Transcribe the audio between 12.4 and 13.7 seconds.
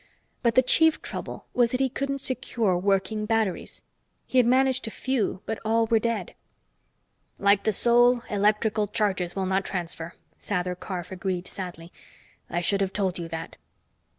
"I should have told you that."